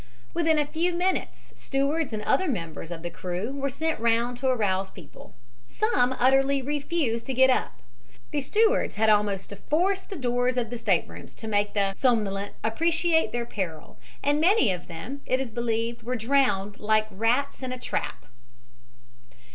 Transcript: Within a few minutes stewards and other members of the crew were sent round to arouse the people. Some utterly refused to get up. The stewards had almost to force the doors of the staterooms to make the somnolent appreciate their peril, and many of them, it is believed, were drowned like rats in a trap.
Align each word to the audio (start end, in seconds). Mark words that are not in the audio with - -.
Within 0.33 0.57
a 0.57 0.65
few 0.65 0.95
minutes 0.95 1.53
stewards 1.55 2.11
and 2.11 2.23
other 2.23 2.47
members 2.47 2.89
of 2.89 3.03
the 3.03 3.11
crew 3.11 3.51
were 3.55 3.69
sent 3.69 3.99
round 3.99 4.35
to 4.37 4.47
arouse 4.47 4.87
the 4.87 4.99
people. 4.99 5.35
Some 5.69 6.15
utterly 6.17 6.59
refused 6.59 7.27
to 7.27 7.35
get 7.35 7.51
up. 7.51 7.83
The 8.31 8.41
stewards 8.41 8.95
had 8.95 9.09
almost 9.11 9.49
to 9.49 9.55
force 9.57 10.01
the 10.01 10.15
doors 10.15 10.57
of 10.57 10.71
the 10.71 10.77
staterooms 10.77 11.35
to 11.35 11.47
make 11.47 11.75
the 11.75 11.93
somnolent 11.93 12.55
appreciate 12.63 13.31
their 13.31 13.45
peril, 13.45 13.99
and 14.23 14.41
many 14.41 14.71
of 14.71 14.87
them, 14.87 15.21
it 15.27 15.39
is 15.39 15.51
believed, 15.51 16.01
were 16.01 16.15
drowned 16.15 16.79
like 16.79 17.05
rats 17.11 17.61
in 17.61 17.71
a 17.71 17.77
trap. 17.77 18.25